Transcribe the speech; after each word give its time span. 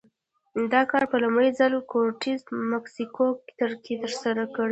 دا 0.73 0.81
کار 0.91 1.03
په 1.11 1.17
لومړي 1.23 1.49
ځل 1.59 1.73
کورټز 1.91 2.39
په 2.47 2.53
مکسیکو 2.73 3.25
کې 3.57 3.93
ترسره 4.01 4.43
کړی 4.53 4.59
و. 4.59 4.59